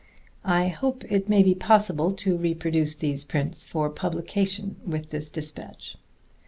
I 0.43 0.69
hope 0.69 1.03
it 1.11 1.29
may 1.29 1.43
be 1.43 1.53
possible 1.53 2.11
to 2.13 2.35
reproduce 2.35 2.95
these 2.95 3.23
prints 3.23 3.65
for 3.65 3.87
publication 3.91 4.77
with 4.83 5.11
this 5.11 5.29
despatch. 5.29 5.95